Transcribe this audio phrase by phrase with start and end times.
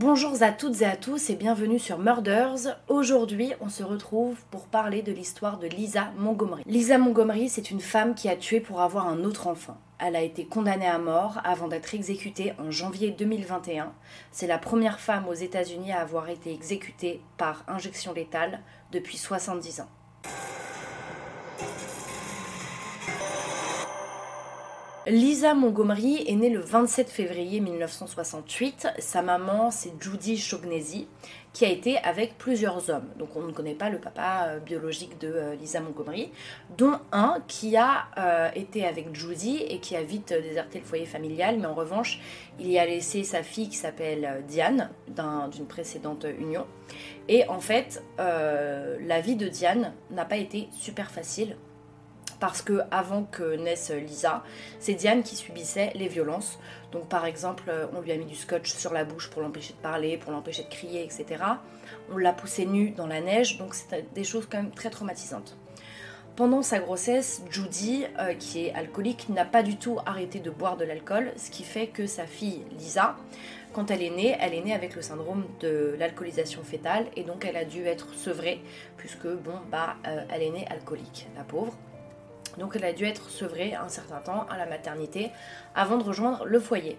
[0.00, 2.78] Bonjour à toutes et à tous et bienvenue sur Murders.
[2.86, 6.62] Aujourd'hui, on se retrouve pour parler de l'histoire de Lisa Montgomery.
[6.66, 9.76] Lisa Montgomery, c'est une femme qui a tué pour avoir un autre enfant.
[9.98, 13.92] Elle a été condamnée à mort avant d'être exécutée en janvier 2021.
[14.30, 18.60] C'est la première femme aux États-Unis à avoir été exécutée par injection létale
[18.92, 19.88] depuis 70 ans.
[25.08, 28.88] Lisa Montgomery est née le 27 février 1968.
[28.98, 31.08] Sa maman, c'est Judy Shognesi,
[31.54, 33.08] qui a été avec plusieurs hommes.
[33.18, 36.30] Donc on ne connaît pas le papa euh, biologique de euh, Lisa Montgomery,
[36.76, 41.06] dont un qui a euh, été avec Judy et qui a vite déserté le foyer
[41.06, 42.20] familial, mais en revanche,
[42.60, 44.90] il y a laissé sa fille qui s'appelle Diane,
[45.52, 46.66] d'une précédente union.
[47.28, 51.56] Et en fait, la vie de Diane n'a pas été super facile
[52.40, 54.42] parce que avant que naisse Lisa,
[54.78, 56.58] c'est Diane qui subissait les violences.
[56.92, 59.74] Donc par exemple, euh, on lui a mis du scotch sur la bouche pour l'empêcher
[59.74, 61.42] de parler, pour l'empêcher de crier, etc.
[62.12, 65.56] On l'a poussée nue dans la neige, donc c'est des choses quand même très traumatisantes.
[66.36, 70.76] Pendant sa grossesse, Judy, euh, qui est alcoolique, n'a pas du tout arrêté de boire
[70.76, 73.16] de l'alcool, ce qui fait que sa fille Lisa,
[73.72, 77.44] quand elle est née, elle est née avec le syndrome de l'alcoolisation fétale et donc
[77.44, 78.60] elle a dû être sevrée
[78.96, 81.76] puisque bon bah euh, elle est née alcoolique, la pauvre.
[82.58, 85.30] Donc elle a dû être sevrée un certain temps à la maternité
[85.74, 86.98] avant de rejoindre le foyer.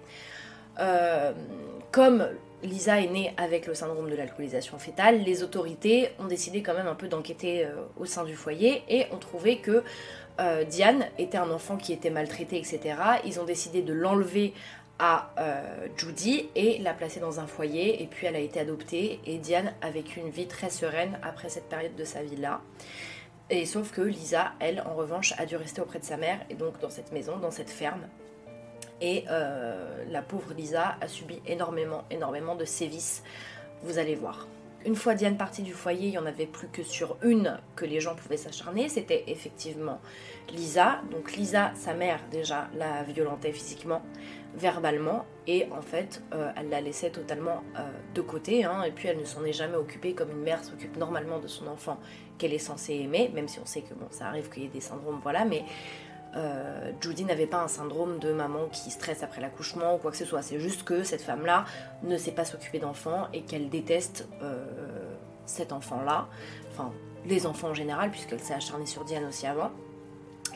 [0.80, 1.34] Euh,
[1.92, 2.28] comme
[2.64, 6.88] Lisa est née avec le syndrome de l'alcoolisation fétale, les autorités ont décidé quand même
[6.88, 9.84] un peu d'enquêter euh, au sein du foyer et ont trouvé que
[10.40, 12.96] euh, Diane était un enfant qui était maltraité, etc.
[13.26, 14.54] Ils ont décidé de l'enlever
[15.02, 15.30] à
[15.96, 19.72] Judy et la placer dans un foyer et puis elle a été adoptée et Diane
[19.82, 22.60] a vécu une vie très sereine après cette période de sa vie là.
[23.50, 26.55] Et sauf que Lisa, elle, en revanche, a dû rester auprès de sa mère, et
[26.55, 28.08] donc dans cette maison, dans cette ferme.
[29.02, 33.23] Et euh, la pauvre Lisa a subi énormément, énormément de sévices,
[33.81, 34.47] vous allez voir.
[34.86, 37.84] Une fois Diane partie du foyer, il n'y en avait plus que sur une que
[37.84, 40.00] les gens pouvaient s'acharner, c'était effectivement
[40.54, 41.02] Lisa.
[41.12, 44.02] Donc Lisa, sa mère déjà, la violentait physiquement,
[44.56, 47.82] verbalement, et en fait, euh, elle la laissait totalement euh,
[48.16, 48.84] de côté, hein.
[48.84, 51.68] et puis elle ne s'en est jamais occupée comme une mère s'occupe normalement de son
[51.68, 52.00] enfant
[52.38, 54.70] qu'elle est censée aimer, même si on sait que bon, ça arrive qu'il y ait
[54.70, 55.66] des syndromes, voilà, mais
[56.36, 60.17] euh, Judy n'avait pas un syndrome de maman qui stresse après l'accouchement ou quoi que
[60.17, 60.42] ce soit.
[60.42, 61.66] C'est juste que cette femme-là
[62.04, 64.66] ne sait pas s'occuper d'enfants et qu'elle déteste euh,
[65.45, 66.28] cet enfant-là,
[66.72, 66.92] enfin
[67.26, 69.72] les enfants en général, puisqu'elle s'est acharnée sur Diane aussi avant.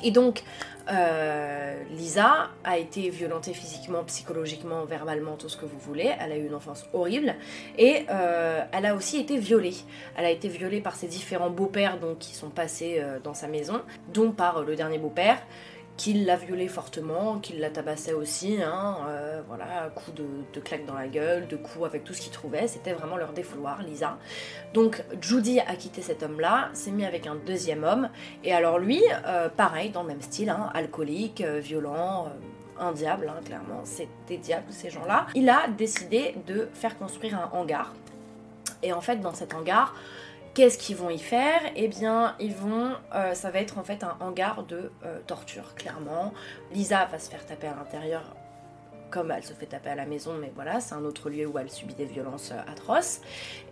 [0.01, 0.43] Et donc,
[0.91, 6.11] euh, Lisa a été violentée physiquement, psychologiquement, verbalement, tout ce que vous voulez.
[6.19, 7.35] Elle a eu une enfance horrible.
[7.77, 9.75] Et euh, elle a aussi été violée.
[10.17, 13.81] Elle a été violée par ses différents beaux-pères qui sont passés euh, dans sa maison,
[14.13, 15.37] dont par le dernier beau-père,
[15.95, 20.85] qu'il l'a violée fortement, qu'il la tabassait aussi, hein, euh, voilà, coups de, de claques
[20.85, 24.17] dans la gueule, de coups avec tout ce qu'il trouvait, c'était vraiment leur défouloir, Lisa.
[24.73, 28.09] Donc Judy a quitté cet homme-là, s'est mis avec un deuxième homme,
[28.43, 32.29] et alors lui, euh, pareil, dans le même style, hein, alcoolique, euh, violent,
[32.79, 35.27] un diable, hein, clairement, c'est des diables ces gens-là.
[35.35, 37.93] Il a décidé de faire construire un hangar,
[38.81, 39.93] et en fait dans cet hangar,
[40.53, 41.61] Qu'est-ce qu'ils vont y faire?
[41.75, 45.73] Eh bien, ils vont, euh, ça va être en fait un hangar de euh, torture,
[45.73, 46.31] clairement.
[46.71, 48.35] Lisa va se faire taper à l'intérieur
[49.09, 51.59] comme elle se fait taper à la maison, mais voilà, c'est un autre lieu où
[51.59, 53.21] elle subit des violences euh, atroces.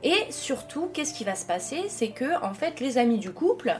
[0.04, 1.86] Et surtout, qu'est-ce qui va se passer?
[1.88, 3.80] C'est que, en fait, les amis du couple,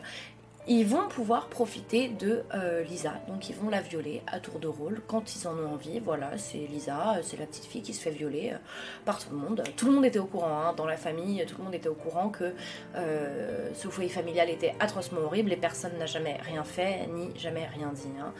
[0.68, 3.14] ils vont pouvoir profiter de euh, Lisa.
[3.28, 6.00] Donc ils vont la violer à tour de rôle quand ils en ont envie.
[6.00, 8.58] Voilà, c'est Lisa, c'est la petite fille qui se fait violer euh,
[9.04, 9.64] par tout le monde.
[9.76, 11.96] Tout le monde était au courant, hein, dans la famille, tout le monde était au
[11.96, 12.54] courant que
[12.96, 17.66] euh, ce foyer familial était atrocement horrible et personne n'a jamais rien fait ni jamais
[17.66, 18.10] rien dit.
[18.20, 18.32] Hein.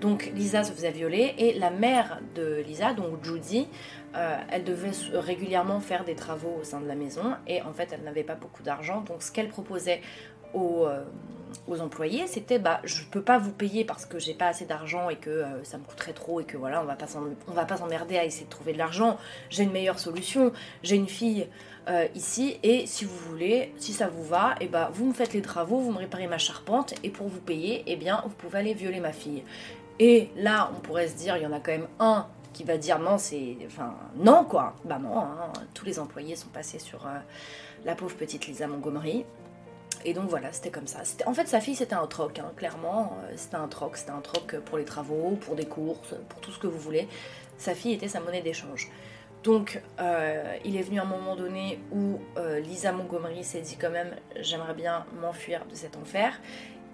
[0.00, 3.68] Donc Lisa se faisait violer et la mère de Lisa, donc Judy,
[4.50, 8.02] elle devait régulièrement faire des travaux au sein de la maison et en fait elle
[8.02, 9.02] n'avait pas beaucoup d'argent.
[9.02, 10.00] Donc ce qu'elle proposait
[10.54, 11.04] aux, euh,
[11.68, 15.10] aux employés, c'était bah je peux pas vous payer parce que j'ai pas assez d'argent
[15.10, 17.06] et que euh, ça me coûterait trop et que voilà on va pas
[17.46, 19.18] on va pas s'emmerder à essayer de trouver de l'argent.
[19.50, 20.52] J'ai une meilleure solution.
[20.82, 21.46] J'ai une fille
[21.88, 25.12] euh, ici et si vous voulez, si ça vous va, et eh bah vous me
[25.12, 28.22] faites les travaux, vous me réparez ma charpente et pour vous payer, et eh bien
[28.24, 29.42] vous pouvez aller violer ma fille.
[29.98, 32.78] Et là on pourrait se dire il y en a quand même un qui va
[32.78, 35.52] dire non c'est enfin non quoi bah non hein.
[35.74, 37.06] tous les employés sont passés sur
[37.84, 39.24] la pauvre petite Lisa Montgomery
[40.08, 41.00] et donc voilà, c'était comme ça.
[41.26, 43.12] En fait, sa fille, c'était un troc, hein, clairement.
[43.24, 46.50] Euh, c'était un troc, c'était un troc pour les travaux, pour des courses, pour tout
[46.50, 47.08] ce que vous voulez.
[47.58, 48.90] Sa fille était sa monnaie d'échange.
[49.44, 53.90] Donc, euh, il est venu un moment donné où euh, Lisa Montgomery s'est dit quand
[53.90, 56.40] même, j'aimerais bien m'enfuir de cet enfer.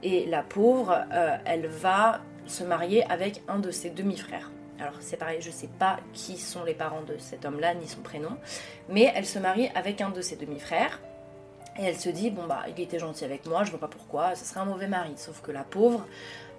[0.03, 1.07] Et la pauvre,
[1.47, 4.51] elle va se marier avec un de ses demi-frères.
[4.79, 8.01] Alors c'est pareil, je sais pas qui sont les parents de cet homme-là, ni son
[8.01, 8.37] prénom,
[8.91, 11.01] mais elle se marie avec un de ses demi-frères.
[11.79, 14.35] Et elle se dit, bon bah, il était gentil avec moi, je vois pas pourquoi,
[14.35, 15.13] ce serait un mauvais mari.
[15.17, 16.07] Sauf que la pauvre,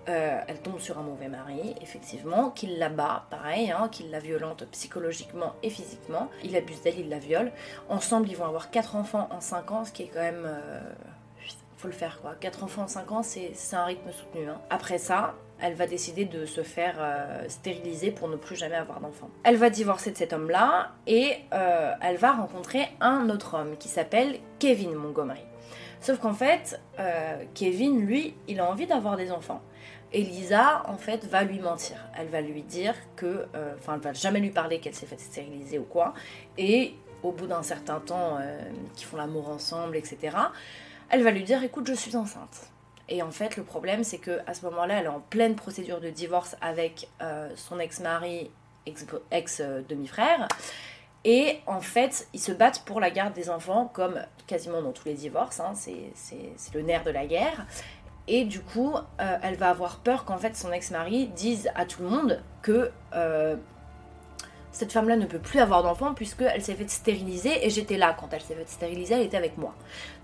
[0.07, 4.19] euh, elle tombe sur un mauvais mari, effectivement, qu'il la bat, pareil, hein, qu'il la
[4.19, 6.29] violente psychologiquement et physiquement.
[6.43, 7.51] Il abuse d'elle, il la viole.
[7.89, 10.45] Ensemble, ils vont avoir quatre enfants en 5 ans, ce qui est quand même...
[10.45, 10.81] Euh,
[11.77, 12.35] faut le faire quoi.
[12.39, 14.47] 4 enfants en 5 ans, c'est un rythme soutenu.
[14.47, 14.61] Hein.
[14.69, 18.99] Après ça, elle va décider de se faire euh, stériliser pour ne plus jamais avoir
[18.99, 19.29] d'enfants.
[19.43, 23.87] Elle va divorcer de cet homme-là et euh, elle va rencontrer un autre homme qui
[23.87, 25.43] s'appelle Kevin Montgomery.
[26.01, 29.61] Sauf qu'en fait, euh, Kevin, lui, il a envie d'avoir des enfants.
[30.11, 31.97] Et Lisa, en fait, va lui mentir.
[32.17, 33.47] Elle va lui dire que,
[33.77, 36.13] enfin, elle va jamais lui parler qu'elle s'est fait stériliser ou quoi.
[36.57, 36.93] Et
[37.23, 38.37] au bout d'un certain temps,
[38.95, 40.37] qu'ils font l'amour ensemble, etc.,
[41.09, 42.71] elle va lui dire, écoute, je suis enceinte.
[43.07, 45.99] Et en fait, le problème, c'est que à ce moment-là, elle est en pleine procédure
[46.01, 48.49] de divorce avec euh, son ex-mari,
[49.31, 50.47] ex-demi-frère.
[51.23, 55.05] et en fait, ils se battent pour la garde des enfants, comme quasiment dans tous
[55.05, 55.59] les divorces.
[55.59, 57.65] Hein, c'est le nerf de la guerre.
[58.27, 62.01] Et du coup, euh, elle va avoir peur qu'en fait son ex-mari dise à tout
[62.01, 63.55] le monde que euh,
[64.75, 68.27] cette femme-là ne peut plus avoir d'enfant puisqu'elle s'est fait stériliser et j'étais là quand
[68.33, 69.73] elle s'est fait stériliser, elle était avec moi.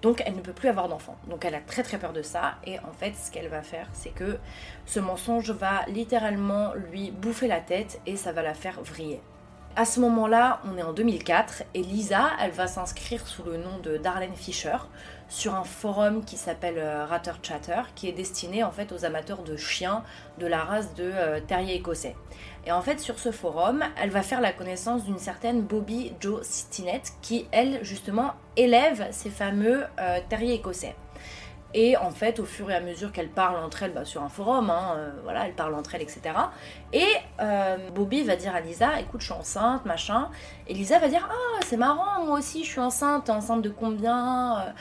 [0.02, 1.16] Donc elle ne peut plus avoir d'enfant.
[1.30, 3.88] Donc elle a très très peur de ça et en fait ce qu'elle va faire
[3.94, 4.38] c'est que
[4.86, 9.22] ce mensonge va littéralement lui bouffer la tête et ça va la faire vriller.
[9.78, 13.80] À ce moment-là, on est en 2004 et Lisa, elle va s'inscrire sous le nom
[13.82, 14.76] de Darlene Fisher
[15.30, 19.44] sur un forum qui s'appelle euh, Ratter Chatter, qui est destiné en fait aux amateurs
[19.44, 20.04] de chiens
[20.40, 22.18] de la race de euh, terrier écossais.
[22.66, 26.44] Et en fait, sur ce forum, elle va faire la connaissance d'une certaine Bobby Jo
[26.44, 30.96] Stinnett, qui elle justement élève ces fameux euh, terriers écossais.
[31.74, 34.30] Et en fait, au fur et à mesure qu'elle parle entre elles, bah, sur un
[34.30, 36.22] forum, hein, euh, voilà, elle parle entre elles, etc.
[36.92, 37.06] Et
[37.40, 40.30] euh, Bobby va dire à Lisa, écoute, je suis enceinte, machin.
[40.68, 43.30] Et Lisa va dire, ah, c'est marrant, moi aussi, je suis enceinte.
[43.30, 44.72] Enceinte de combien euh,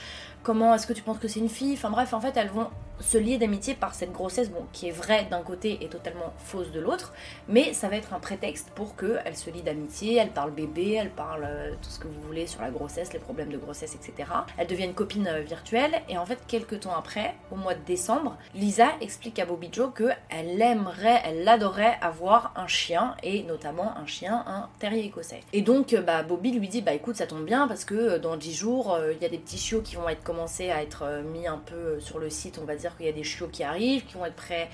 [0.42, 1.74] Comment est-ce que tu penses que c'est une fille?
[1.74, 2.68] Enfin bref, en fait, elles vont
[3.00, 6.70] se lier d'amitié par cette grossesse, bon, qui est vraie d'un côté et totalement fausse
[6.70, 7.12] de l'autre,
[7.48, 11.10] mais ça va être un prétexte pour qu'elle se lie d'amitié, elle parle bébé, elle
[11.10, 14.30] parle euh, tout ce que vous voulez sur la grossesse, les problèmes de grossesse, etc.
[14.58, 17.84] Elle devient une copine euh, virtuelle, et en fait, quelques temps après, au mois de
[17.84, 23.96] décembre, Lisa explique à Bobby Joe qu'elle aimerait, elle adorait avoir un chien, et notamment
[23.96, 25.40] un chien, un terrier écossais.
[25.52, 28.36] Et donc, euh, bah, Bobby lui dit, bah écoute, ça tombe bien, parce que dans
[28.36, 31.46] 10 jours, il y a des petits chiots qui vont être commencés à être mis
[31.46, 34.04] un peu sur le site, on va dire qu'il y a des chiots qui arrivent,
[34.04, 34.68] qui vont être prêts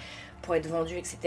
[0.47, 1.19] pour être vendus, etc.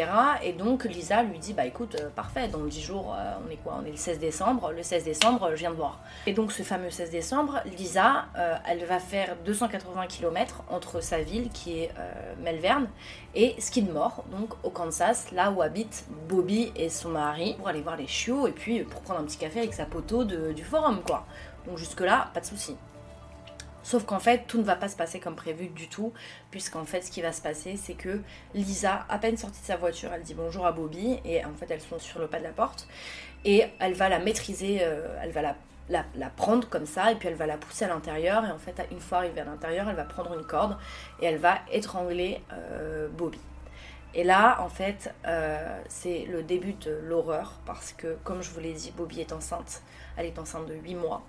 [0.43, 3.57] Et donc Lisa lui dit bah écoute, euh, parfait, dans 10 jours, euh, on est
[3.57, 3.77] quoi?
[3.81, 5.99] On est le 16 décembre, le 16 décembre, je viens de voir.
[6.25, 11.19] Et donc ce fameux 16 décembre, Lisa, euh, elle va faire 280 km entre sa
[11.19, 11.91] ville qui est
[12.41, 12.87] Melverne
[13.35, 17.97] et Skidmore, donc au Kansas, là où habitent Bobby et son mari, pour aller voir
[17.97, 21.25] les chiots et puis pour prendre un petit café avec sa poteau du forum quoi.
[21.67, 22.75] Donc jusque là, pas de souci.
[23.83, 26.13] Sauf qu'en fait, tout ne va pas se passer comme prévu du tout,
[26.51, 28.21] puisqu'en fait, ce qui va se passer, c'est que
[28.53, 31.71] Lisa, à peine sortie de sa voiture, elle dit bonjour à Bobby, et en fait,
[31.71, 32.87] elles sont sur le pas de la porte,
[33.45, 35.55] et elle va la maîtriser, euh, elle va
[35.89, 38.85] la, prendre comme ça, et puis elle va la pousser à l'intérieur, et en fait,
[38.91, 40.77] une fois arrivée à l'intérieur, elle va prendre une corde,
[41.21, 43.39] et elle va étrangler euh, Bobby.
[44.15, 48.59] Et là, en fait, euh, c'est le début de l'horreur, parce que, comme je vous
[48.59, 49.83] l'ai dit, Bobby est enceinte,
[50.17, 51.23] elle est enceinte de 8 mois.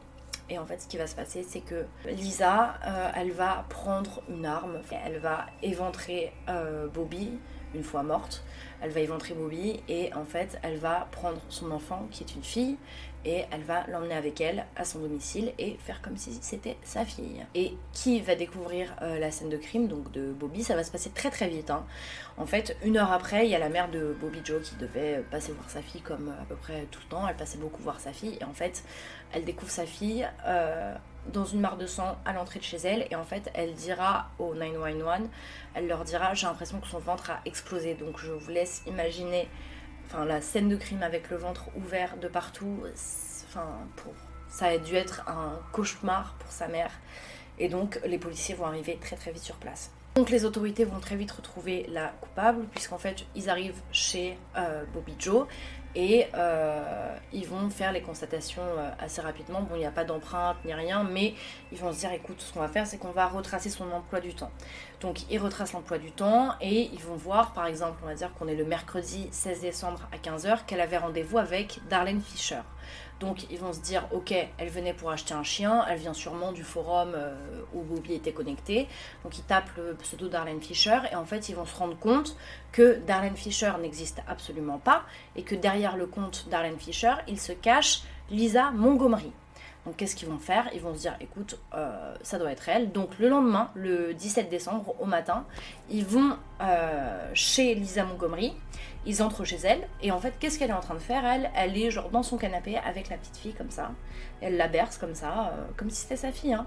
[0.50, 4.21] Et en fait, ce qui va se passer, c'est que Lisa, euh, elle va prendre
[4.28, 7.38] une arme, elle va éventrer euh, Bobby
[7.75, 8.45] une fois morte.
[8.83, 12.43] Elle va éventrer Bobby et en fait, elle va prendre son enfant qui est une
[12.43, 12.77] fille
[13.25, 17.05] et elle va l'emmener avec elle à son domicile et faire comme si c'était sa
[17.05, 17.45] fille.
[17.55, 20.91] Et qui va découvrir euh, la scène de crime, donc de Bobby, ça va se
[20.91, 21.71] passer très très vite.
[21.71, 21.85] Hein.
[22.39, 25.23] En fait, une heure après, il y a la mère de Bobby Joe qui devait
[25.31, 27.29] passer voir sa fille comme à peu près tout le temps.
[27.29, 28.83] Elle passait beaucoup voir sa fille et en fait,
[29.33, 30.95] elle découvre sa fille euh,
[31.33, 34.31] dans une mare de sang à l'entrée de chez elle et en fait, elle dira
[34.39, 35.29] au 911,
[35.75, 37.95] elle leur dira j'ai l'impression que son ventre a explosé.
[37.95, 39.49] Donc je vous laisse imaginer
[40.07, 42.83] enfin la scène de crime avec le ventre ouvert de partout,
[43.49, 44.12] enfin pour
[44.49, 46.93] ça a dû être un cauchemar pour sa mère.
[47.59, 49.91] Et donc les policiers vont arriver très très vite sur place.
[50.17, 54.85] Donc les autorités vont très vite retrouver la coupable puisqu'en fait ils arrivent chez euh,
[54.93, 55.47] Bobby Joe
[55.94, 59.62] et euh, ils vont faire les constatations euh, assez rapidement.
[59.62, 61.35] Bon, il n'y a pas d'empreinte ni rien, mais
[61.73, 64.20] ils vont se dire écoute, ce qu'on va faire, c'est qu'on va retracer son emploi
[64.20, 64.50] du temps.
[65.00, 68.33] Donc, ils retracent l'emploi du temps et ils vont voir, par exemple, on va dire
[68.35, 72.61] qu'on est le mercredi 16 décembre à 15h, qu'elle avait rendez-vous avec Darlene Fisher.
[73.21, 76.52] Donc ils vont se dire, ok, elle venait pour acheter un chien, elle vient sûrement
[76.52, 77.35] du forum euh,
[77.75, 78.88] où Bobby était connecté.
[79.23, 82.35] Donc ils tapent le pseudo Darlene Fisher et en fait ils vont se rendre compte
[82.73, 85.02] que Darlene Fisher n'existe absolument pas
[85.37, 89.33] et que derrière le compte Darlene Fisher, il se cache Lisa Montgomery.
[89.87, 90.69] Donc qu'est-ce qu'ils vont faire?
[90.75, 92.93] Ils vont se dire, écoute, euh, ça doit être elle.
[92.93, 95.45] Donc le lendemain, le 17 décembre, au matin,
[95.91, 98.53] ils vont euh, chez Lisa Montgomery,
[99.07, 101.25] ils entrent chez elle, et en fait, qu'est-ce qu'elle est en train de faire?
[101.25, 103.93] Elle, elle est genre dans son canapé avec la petite fille comme ça.
[104.43, 106.53] Elle la berce comme ça, euh, comme si c'était sa fille.
[106.53, 106.67] Hein.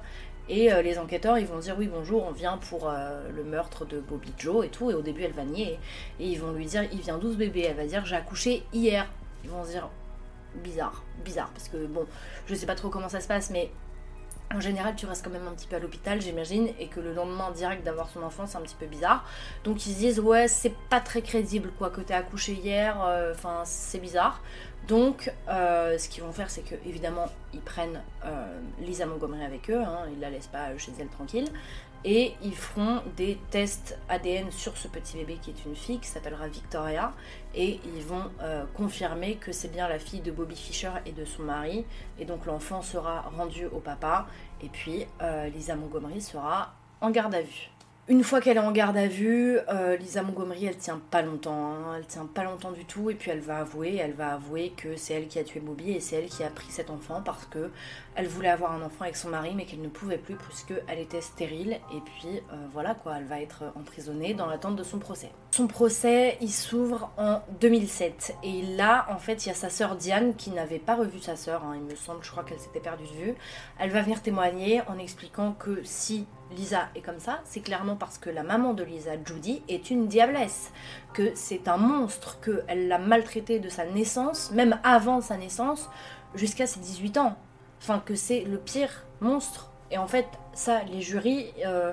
[0.49, 4.33] Et les enquêteurs, ils vont dire oui bonjour, on vient pour le meurtre de Bobby
[4.37, 4.91] Joe et tout.
[4.91, 5.79] Et au début, elle va nier.
[6.19, 7.65] Et ils vont lui dire, il vient d'où ce bébé?
[7.69, 9.07] Elle va dire, j'ai accouché hier.
[9.45, 9.87] Ils vont se dire,
[10.55, 12.05] bizarre, bizarre, parce que bon,
[12.47, 13.71] je sais pas trop comment ça se passe, mais
[14.53, 17.13] en général, tu restes quand même un petit peu à l'hôpital, j'imagine, et que le
[17.13, 19.25] lendemain direct d'avoir son enfant, c'est un petit peu bizarre.
[19.63, 23.33] Donc ils se disent, ouais, c'est pas très crédible, quoi, que t'es accouché hier, euh,
[23.33, 24.41] enfin, c'est bizarre.
[24.87, 29.69] Donc, euh, ce qu'ils vont faire, c'est que, évidemment, ils prennent euh, Lisa Montgomery avec
[29.69, 31.47] eux, hein, ils la laissent pas chez elle tranquille,
[32.05, 36.07] et ils feront des tests ADN sur ce petit bébé qui est une fille, qui
[36.07, 37.13] s'appellera Victoria,
[37.55, 41.25] et ils vont euh, confirmer que c'est bien la fille de Bobby Fischer et de
[41.25, 41.85] son mari,
[42.19, 44.27] et donc l'enfant sera rendu au papa,
[44.61, 47.69] et puis euh, Lisa Montgomery sera en garde à vue.
[48.09, 51.73] Une fois qu'elle est en garde à vue, euh, Lisa Montgomery, elle tient pas longtemps,
[51.73, 51.95] hein.
[51.97, 54.97] elle tient pas longtemps du tout, et puis elle va avouer, elle va avouer que
[54.97, 57.45] c'est elle qui a tué Bobby et c'est elle qui a pris cet enfant parce
[57.45, 57.71] que
[58.15, 60.99] elle voulait avoir un enfant avec son mari, mais qu'elle ne pouvait plus puisque elle
[60.99, 64.99] était stérile, et puis euh, voilà quoi, elle va être emprisonnée dans l'attente de son
[64.99, 65.31] procès.
[65.51, 69.95] Son procès, il s'ouvre en 2007, et là, en fait, il y a sa sœur
[69.95, 72.79] Diane qui n'avait pas revu sa sœur, hein, il me semble, je crois qu'elle s'était
[72.79, 73.35] perdue de vue.
[73.79, 78.17] Elle va venir témoigner en expliquant que si Lisa est comme ça, c'est clairement parce
[78.17, 80.71] que la maman de Lisa, Judy, est une diablesse,
[81.13, 85.89] que c'est un monstre, qu'elle l'a maltraité de sa naissance, même avant sa naissance,
[86.35, 87.37] jusqu'à ses 18 ans.
[87.83, 89.69] Enfin, que c'est le pire monstre.
[89.91, 91.91] Et en fait, ça, les jurys, euh,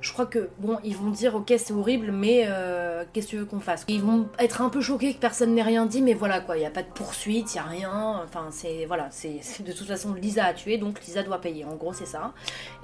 [0.00, 3.36] je crois que bon, ils vont dire ok c'est horrible, mais euh, qu'est-ce que tu
[3.38, 3.84] veux qu'on fasse?
[3.88, 6.60] Ils vont être un peu choqués que personne n'ait rien dit, mais voilà quoi, il
[6.60, 8.20] n'y a pas de poursuite, il n'y a rien.
[8.24, 11.64] Enfin c'est voilà, c'est de toute façon Lisa a tué, donc Lisa doit payer.
[11.64, 12.32] En gros c'est ça.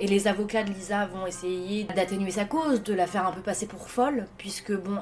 [0.01, 3.41] Et les avocats de Lisa vont essayer d'atténuer sa cause, de la faire un peu
[3.41, 4.99] passer pour folle, puisque bon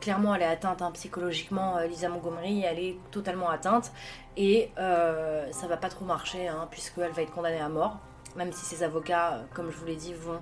[0.00, 3.92] clairement elle est atteinte hein, psychologiquement euh, Lisa Montgomery elle est totalement atteinte.
[4.36, 7.98] Et euh, ça va pas trop marcher hein, puisqu'elle va être condamnée à mort.
[8.36, 10.40] Même si ses avocats euh, comme je vous l'ai dit vont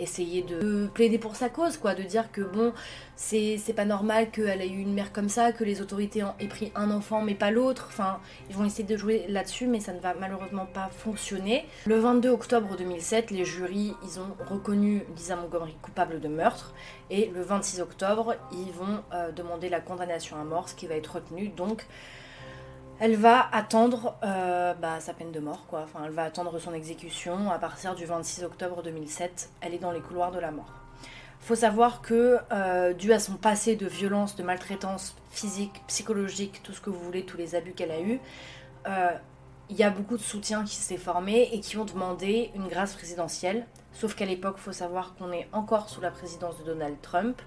[0.00, 2.72] essayer de plaider pour sa cause, quoi, de dire que bon,
[3.16, 6.72] c'est pas normal qu'elle ait eu une mère comme ça, que les autorités aient pris
[6.74, 7.86] un enfant mais pas l'autre.
[7.88, 11.66] Enfin, ils vont essayer de jouer là-dessus, mais ça ne va malheureusement pas fonctionner.
[11.86, 16.74] Le 22 octobre 2007, les jurys, ont reconnu Lisa Montgomery coupable de meurtre,
[17.10, 20.94] et le 26 octobre, ils vont euh, demander la condamnation à mort, ce qui va
[20.94, 21.48] être retenu.
[21.48, 21.86] Donc,
[23.00, 25.80] elle va attendre euh, bah, sa peine de mort, quoi.
[25.84, 29.48] Enfin, elle va attendre son exécution à partir du 26 octobre 2007.
[29.62, 30.70] Elle est dans les couloirs de la mort.
[31.40, 36.72] Faut savoir que, euh, dû à son passé de violence, de maltraitance physique, psychologique, tout
[36.72, 38.20] ce que vous voulez, tous les abus qu'elle a eus,
[38.86, 39.12] euh,
[39.70, 42.92] il y a beaucoup de soutiens qui s'est formé et qui ont demandé une grâce
[42.92, 43.66] présidentielle.
[43.94, 47.40] Sauf qu'à l'époque, il faut savoir qu'on est encore sous la présidence de Donald Trump.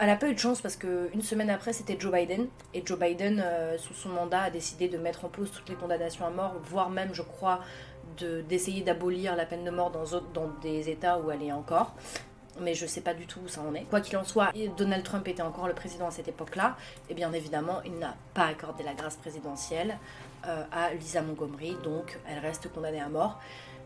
[0.00, 2.46] Elle a pas eu de chance parce qu'une semaine après, c'était Joe Biden.
[2.72, 5.74] Et Joe Biden, euh, sous son mandat, a décidé de mettre en pause toutes les
[5.74, 7.60] condamnations à mort, voire même, je crois,
[8.48, 11.94] d'essayer d'abolir la peine de mort dans, dans des États où elle est encore.
[12.60, 13.84] Mais je sais pas du tout où ça en est.
[13.84, 16.76] Quoi qu'il en soit, Donald Trump était encore le président à cette époque-là.
[17.08, 19.96] Et bien évidemment, il n'a pas accordé la grâce présidentielle
[20.46, 21.76] euh, à Lisa Montgomery.
[21.84, 23.38] Donc, elle reste condamnée à mort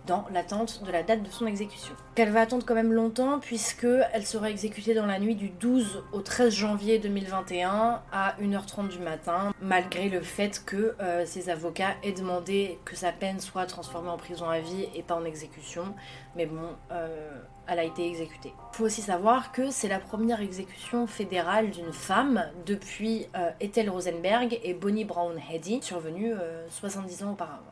[0.06, 1.94] dans l'attente de la date de son exécution.
[2.14, 6.04] Qu'elle va attendre quand même longtemps puisque elle sera exécutée dans la nuit du 12
[6.12, 11.94] au 13 janvier 2021 à 1h30 du matin, malgré le fait que euh, ses avocats
[12.02, 15.94] aient demandé que sa peine soit transformée en prison à vie et pas en exécution.
[16.36, 17.30] Mais bon, euh,
[17.66, 18.52] elle a été exécutée.
[18.72, 23.88] Il faut aussi savoir que c'est la première exécution fédérale d'une femme depuis euh, Ethel
[23.88, 26.34] Rosenberg et Bonnie Brown Eddy, survenue
[26.68, 27.62] 70 ans auparavant.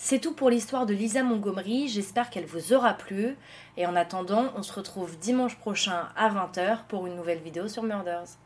[0.00, 3.36] C'est tout pour l'histoire de Lisa Montgomery, j'espère qu'elle vous aura plu.
[3.76, 7.82] Et en attendant, on se retrouve dimanche prochain à 20h pour une nouvelle vidéo sur
[7.82, 8.38] Murders.